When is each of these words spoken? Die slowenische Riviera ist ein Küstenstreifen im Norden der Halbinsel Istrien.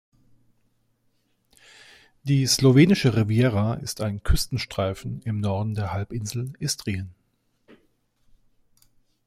Die 2.23 2.47
slowenische 2.47 3.15
Riviera 3.15 3.75
ist 3.75 4.01
ein 4.01 4.23
Küstenstreifen 4.23 5.21
im 5.25 5.39
Norden 5.39 5.75
der 5.75 5.93
Halbinsel 5.93 6.53
Istrien. 6.57 7.13